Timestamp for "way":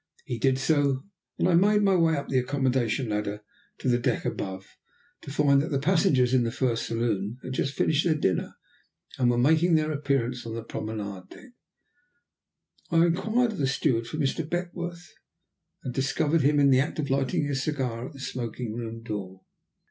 1.95-2.15